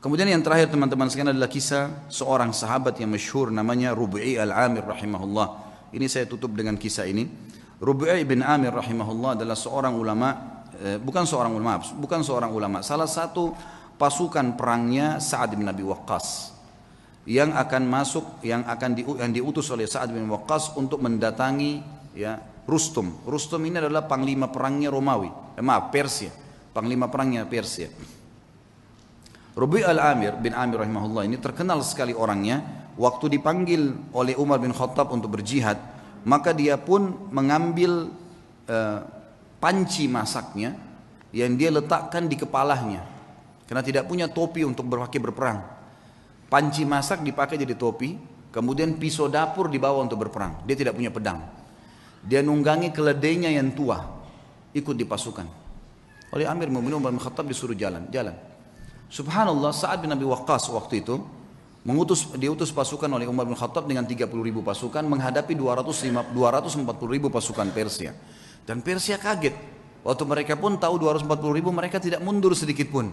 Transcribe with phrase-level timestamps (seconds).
[0.00, 5.48] Kemudian yang terakhir teman-teman sekalian adalah kisah seorang sahabat yang masyhur namanya Rubi'i al-Amir rahimahullah.
[5.92, 7.28] Ini saya tutup dengan kisah ini.
[7.76, 10.28] Rubi'i bin Amir rahimahullah adalah seorang ulama
[10.80, 13.52] eh, bukan seorang ulama, bukan seorang ulama, salah satu
[14.00, 16.56] pasukan perangnya Sa'ad bin Abi Waqqas
[17.28, 21.84] yang akan masuk yang akan di, yang diutus oleh Sa'ad bin Waqqas untuk mendatangi
[22.16, 23.20] ya Rustum.
[23.28, 25.28] Rustum ini adalah panglima perangnya Romawi,
[25.60, 26.32] eh, maaf Persia,
[26.72, 27.92] panglima perangnya Persia.
[29.58, 32.78] Rubi al-Amir bin Amir rahimahullah ini terkenal sekali orangnya.
[33.00, 35.78] Waktu dipanggil oleh Umar bin Khattab untuk berjihad
[36.26, 38.12] maka dia pun mengambil
[38.68, 39.00] uh,
[39.56, 40.76] panci masaknya
[41.32, 43.06] yang dia letakkan di kepalanya.
[43.64, 45.62] Karena tidak punya topi untuk berpakai berperang.
[46.50, 48.18] Panci masak dipakai jadi topi
[48.50, 50.66] kemudian pisau dapur dibawa untuk berperang.
[50.66, 51.40] Dia tidak punya pedang.
[52.20, 53.96] Dia nunggangi keledainya yang tua
[54.76, 55.46] ikut di pasukan
[56.30, 58.06] oleh Amir Mu'minin Umar bin Khattab disuruh jalan.
[58.12, 58.49] Jalan
[59.10, 61.18] Subhanallah saat bin Abi Waqqas waktu itu
[61.82, 67.26] mengutus diutus pasukan oleh Umar bin Khattab dengan 30 ribu pasukan menghadapi 250, 240 ribu
[67.26, 68.14] pasukan Persia.
[68.62, 69.56] Dan Persia kaget.
[70.06, 73.10] Waktu mereka pun tahu 240 ribu mereka tidak mundur sedikit pun.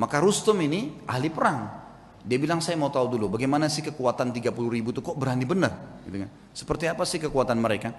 [0.00, 1.84] Maka Rustum ini ahli perang.
[2.26, 6.00] Dia bilang saya mau tahu dulu bagaimana sih kekuatan 30 ribu itu kok berani benar.
[6.08, 6.30] Gitu kan.
[6.56, 7.92] Seperti apa sih kekuatan mereka.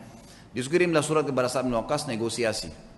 [0.51, 2.96] Disukirimlah surat kepada Sa'ad bin Waqqas negosiasi.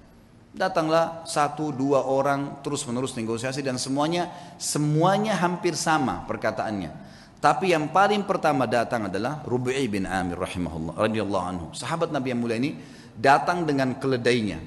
[0.50, 7.10] Datanglah satu dua orang terus menerus negosiasi dan semuanya semuanya hampir sama perkataannya.
[7.40, 11.66] Tapi yang paling pertama datang adalah Rubi'i bin Amir rahimahullah radhiyallahu anhu.
[11.72, 12.76] Sahabat Nabi yang mulia ini
[13.16, 14.60] datang dengan keledainya.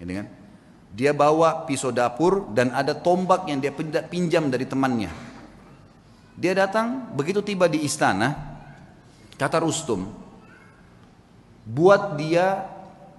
[0.00, 0.26] Ini kan?
[0.90, 3.70] Dia bawa pisau dapur dan ada tombak yang dia
[4.06, 5.12] pinjam dari temannya.
[6.40, 8.32] Dia datang begitu tiba di istana
[9.36, 10.08] kata Rustum
[11.68, 12.64] buat dia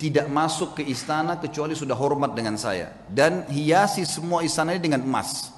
[0.02, 2.90] tidak masuk ke istana kecuali sudah hormat dengan saya.
[3.06, 5.54] Dan hiasi semua istana ini dengan emas.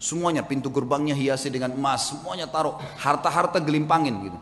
[0.00, 2.08] Semuanya pintu gerbangnya hiasi dengan emas.
[2.08, 2.80] Semuanya taruh.
[2.96, 4.38] Harta-harta gelimpangin gitu.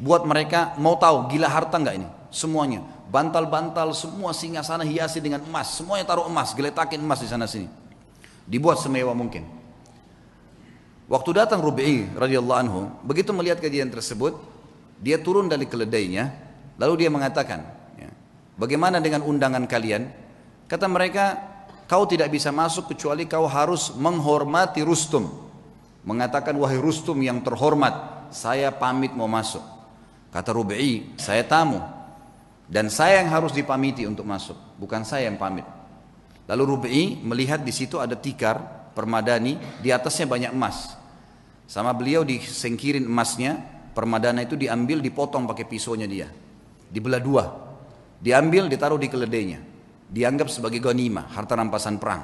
[0.00, 2.08] Buat mereka mau tahu gila harta nggak ini?
[2.32, 2.80] Semuanya.
[3.12, 5.76] Bantal-bantal semua singa sana hiasi dengan emas.
[5.76, 7.68] Semuanya taruh emas geletakin emas di sana sini.
[8.48, 9.44] Dibuat semewah mungkin.
[11.04, 14.40] Waktu datang Rubi'i radhiyallahu anhu begitu melihat kejadian tersebut
[14.96, 16.32] dia turun dari keledainya
[16.80, 17.81] lalu dia mengatakan
[18.62, 20.06] Bagaimana dengan undangan kalian?
[20.70, 21.34] Kata mereka,
[21.90, 25.26] kau tidak bisa masuk kecuali kau harus menghormati Rustum.
[26.06, 29.66] Mengatakan, wahai Rustum yang terhormat, saya pamit mau masuk.
[30.30, 31.82] Kata Rubi'i, saya tamu.
[32.70, 35.66] Dan saya yang harus dipamiti untuk masuk, bukan saya yang pamit.
[36.46, 38.62] Lalu Rubi'i melihat di situ ada tikar,
[38.94, 40.94] permadani, di atasnya banyak emas.
[41.66, 43.58] Sama beliau disengkirin emasnya,
[43.90, 46.30] permadana itu diambil, dipotong pakai pisaunya dia.
[46.88, 47.71] Dibelah dua,
[48.22, 49.58] Diambil, ditaruh di keledainya.
[50.06, 52.22] Dianggap sebagai ghanimah, harta rampasan perang.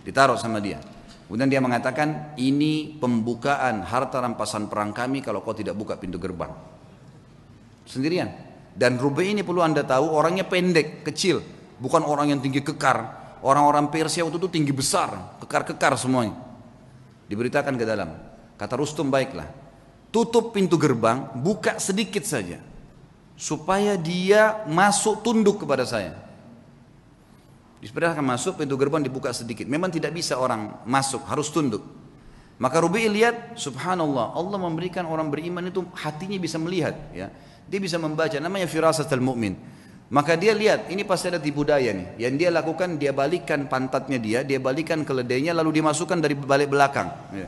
[0.00, 0.80] Ditaruh sama dia.
[1.28, 6.48] Kemudian dia mengatakan, ini pembukaan harta rampasan perang kami kalau kau tidak buka pintu gerbang.
[7.84, 8.32] Sendirian.
[8.72, 11.44] Dan Rubai ini perlu anda tahu, orangnya pendek, kecil.
[11.76, 13.20] Bukan orang yang tinggi kekar.
[13.44, 16.40] Orang-orang Persia waktu itu tinggi besar, kekar-kekar semuanya.
[17.28, 18.08] Diberitakan ke dalam.
[18.56, 19.46] Kata Rustum, baiklah.
[20.08, 22.67] Tutup pintu gerbang, buka sedikit saja
[23.38, 26.18] supaya dia masuk tunduk kepada saya.
[27.78, 29.70] Diperintahkan masuk, pintu gerbang dibuka sedikit.
[29.70, 31.86] Memang tidak bisa orang masuk, harus tunduk.
[32.58, 36.98] Maka Rubi lihat, subhanallah, Allah memberikan orang beriman itu hatinya bisa melihat.
[37.14, 37.30] ya
[37.70, 39.54] Dia bisa membaca, namanya firasatul mu'min.
[40.10, 42.18] Maka dia lihat, ini pasti ada tipu daya nih.
[42.18, 47.14] Yang dia lakukan, dia balikkan pantatnya dia, dia balikkan keledainya, lalu dimasukkan dari balik belakang.
[47.30, 47.46] Ya.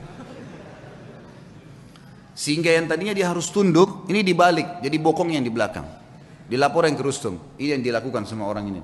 [2.34, 5.84] Sehingga yang tadinya dia harus tunduk, ini dibalik, jadi bokong yang di belakang.
[6.50, 8.80] Dilaporin ke Rustum, ini yang dilakukan sama orang ini.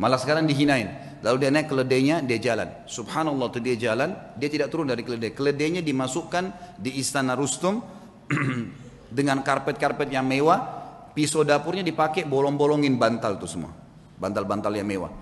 [0.00, 1.20] Malah sekarang dihinain.
[1.20, 2.88] Lalu dia naik keledainya, dia jalan.
[2.88, 5.36] Subhanallah tuh dia jalan, dia tidak turun dari keledai.
[5.36, 7.78] Keledainya dimasukkan di istana Rustum
[9.18, 10.82] dengan karpet-karpet yang mewah.
[11.12, 13.70] Pisau dapurnya dipakai bolong-bolongin bantal tuh semua.
[14.16, 15.12] Bantal-bantal yang mewah.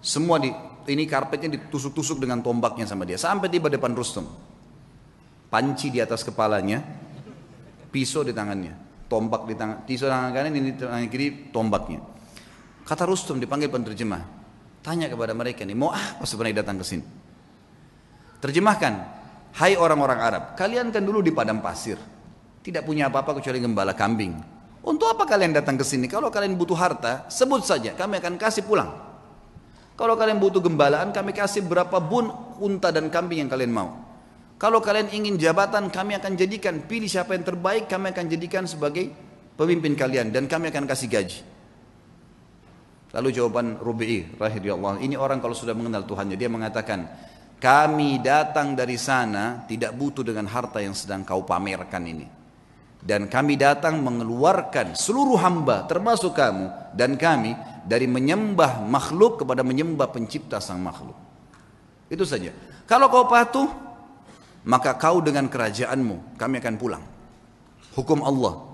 [0.00, 0.48] Semua di
[0.92, 4.26] ini karpetnya ditusuk-tusuk dengan tombaknya sama dia sampai tiba depan Rustum
[5.46, 6.82] panci di atas kepalanya,
[7.90, 8.74] pisau di tangannya,
[9.06, 12.00] tombak di tangan, pisau tangan kanan ini tangan kiri tombaknya.
[12.86, 14.22] Kata Rustum dipanggil penerjemah,
[14.82, 17.04] tanya kepada mereka nih, mau apa sebenarnya datang ke sini?
[18.38, 18.94] Terjemahkan,
[19.58, 21.98] hai orang-orang Arab, kalian kan dulu di padang pasir,
[22.62, 24.38] tidak punya apa-apa kecuali gembala kambing.
[24.86, 26.06] Untuk apa kalian datang ke sini?
[26.06, 28.86] Kalau kalian butuh harta, sebut saja, kami akan kasih pulang.
[29.98, 32.30] Kalau kalian butuh gembalaan, kami kasih berapa bun
[32.62, 34.05] unta dan kambing yang kalian mau.
[34.56, 39.12] Kalau kalian ingin jabatan, kami akan jadikan, pilih siapa yang terbaik, kami akan jadikan sebagai
[39.52, 41.40] pemimpin kalian dan kami akan kasih gaji.
[43.12, 47.04] Lalu jawaban Rubi'i rahimahullah, ini orang kalau sudah mengenal Tuhannya, dia mengatakan,
[47.60, 52.26] kami datang dari sana tidak butuh dengan harta yang sedang kau pamerkan ini.
[53.00, 57.54] Dan kami datang mengeluarkan seluruh hamba termasuk kamu dan kami
[57.86, 61.14] dari menyembah makhluk kepada menyembah pencipta sang makhluk.
[62.10, 62.50] Itu saja.
[62.84, 63.85] Kalau kau patuh,
[64.66, 67.04] maka kau dengan kerajaanmu kami akan pulang.
[67.94, 68.66] Hukum Allah.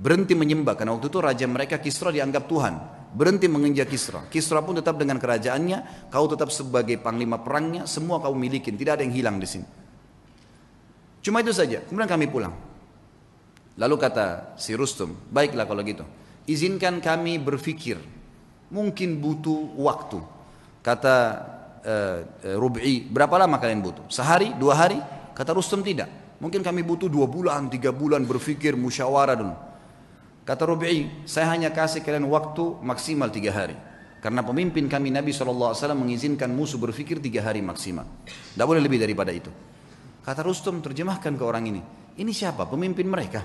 [0.00, 4.22] Berhenti menyembah karena waktu itu raja mereka Kisra dianggap Tuhan berhenti menginjak Kisra.
[4.30, 9.02] Kisra pun tetap dengan kerajaannya, kau tetap sebagai panglima perangnya, semua kau milikin, tidak ada
[9.02, 9.66] yang hilang di sini.
[11.20, 12.54] Cuma itu saja, kemudian kami pulang.
[13.76, 16.06] Lalu kata si Rustum, baiklah kalau gitu,
[16.46, 17.98] izinkan kami berpikir,
[18.70, 20.18] mungkin butuh waktu.
[20.80, 21.16] Kata
[21.84, 22.18] uh,
[22.56, 24.06] Rub'i, berapa lama kalian butuh?
[24.08, 24.98] Sehari, dua hari?
[25.40, 26.36] Kata Rustum tidak.
[26.36, 29.56] Mungkin kami butuh dua bulan, tiga bulan berpikir, musyawarah dulu.
[30.44, 33.72] Kata Rubi'i, saya hanya kasih kalian waktu maksimal tiga hari.
[34.20, 38.04] Karena pemimpin kami Nabi SAW mengizinkan musuh berpikir tiga hari maksimal.
[38.28, 39.48] Tidak boleh lebih daripada itu.
[40.20, 41.80] Kata Rustum, terjemahkan ke orang ini.
[42.20, 42.68] Ini siapa?
[42.68, 43.40] Pemimpin mereka.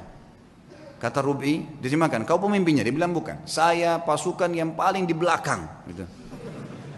[1.00, 2.28] Kata Rubi, terjemahkan.
[2.28, 2.84] Kau pemimpinnya?
[2.84, 3.48] Dia bilang bukan.
[3.48, 5.88] Saya pasukan yang paling di belakang.
[5.88, 6.04] Gitu.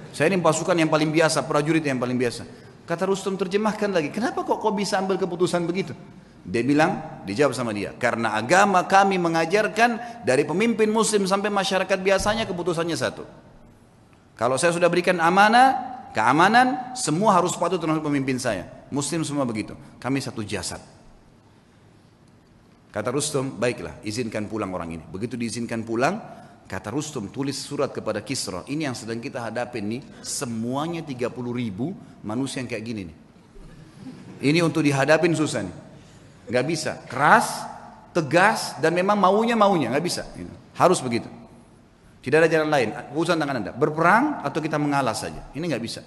[0.09, 2.66] Saya ini pasukan yang paling biasa, prajurit yang paling biasa.
[2.87, 4.09] Kata Rustum, terjemahkan lagi.
[4.15, 5.91] Kenapa kok kau bisa ambil keputusan begitu?
[6.47, 12.47] Dia bilang, dijawab sama dia, karena agama kami mengajarkan dari pemimpin muslim sampai masyarakat biasanya
[12.47, 13.27] keputusannya satu.
[14.39, 15.75] Kalau saya sudah berikan amanah,
[16.15, 18.63] keamanan, semua harus patuh terhadap pemimpin saya.
[18.87, 19.75] Muslim semua begitu.
[19.99, 20.79] Kami satu jasad.
[22.95, 25.03] Kata Rustum, baiklah, izinkan pulang orang ini.
[25.03, 26.23] Begitu diizinkan pulang,
[26.67, 28.67] kata Rustum, tulis surat kepada Kisra.
[28.67, 33.17] Ini yang sedang kita hadapin nih, semuanya 30 ribu manusia yang kayak gini nih.
[34.51, 35.75] Ini untuk dihadapin susah nih.
[36.51, 36.91] Nggak bisa.
[37.09, 37.65] Keras
[38.13, 39.89] tegas dan memang maunya maunya.
[39.89, 40.23] Nggak bisa.
[40.35, 40.51] Gitu.
[40.77, 41.25] harus begitu.
[42.21, 42.93] Tidak ada jalan lain.
[43.17, 43.71] Urusan tangan anda.
[43.73, 45.49] Berperang atau kita mengalah saja.
[45.57, 46.05] Ini nggak bisa.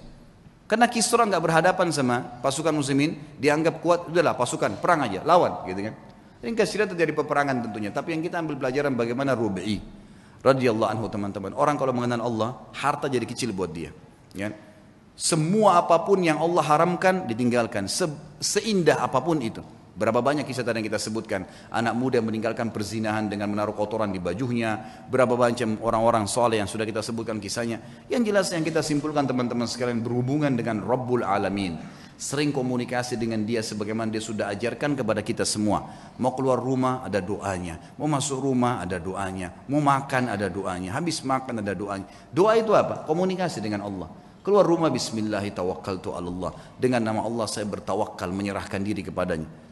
[0.63, 5.91] Karena Kisra nggak berhadapan sama pasukan muslimin dianggap kuat udahlah pasukan perang aja lawan gitu
[5.91, 5.95] kan.
[6.39, 7.91] Ini kasihan terjadi peperangan tentunya.
[7.91, 10.00] Tapi yang kita ambil pelajaran bagaimana Rubi'i
[10.41, 11.53] radhiyallahu anhu teman-teman.
[11.53, 13.93] Orang kalau mengenal Allah harta jadi kecil buat dia
[14.33, 14.51] ya.
[15.17, 17.85] Semua apa pun yang Allah haramkan ditinggalkan.
[17.85, 18.09] Se
[18.41, 19.61] seindah apa pun itu.
[19.91, 21.43] Berapa banyak kisah tadi yang kita sebutkan?
[21.67, 24.79] Anak muda yang meninggalkan perzinahan dengan menaruh kotoran di bajunya.
[25.11, 28.07] Berapa banyak orang-orang soleh yang sudah kita sebutkan kisahnya.
[28.07, 31.90] Yang jelas yang kita simpulkan teman-teman sekalian berhubungan dengan Rabbul Alamin
[32.21, 35.89] Sering komunikasi dengan dia sebagaimana dia sudah ajarkan kepada kita semua.
[36.21, 37.81] Mau keluar rumah ada doanya.
[37.97, 39.49] Mau masuk rumah ada doanya.
[39.65, 40.93] Mau makan ada doanya.
[40.93, 42.05] Habis makan ada doanya.
[42.29, 43.09] Doa itu apa?
[43.09, 44.05] Komunikasi dengan Allah.
[44.45, 49.70] Keluar rumah bismillah tawakkaltu Allah Dengan nama Allah saya bertawakal menyerahkan diri kepadanya